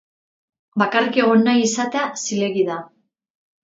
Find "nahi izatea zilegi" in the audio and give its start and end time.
1.51-2.69